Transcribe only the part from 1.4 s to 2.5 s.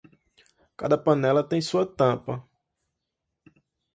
tem sua tampa.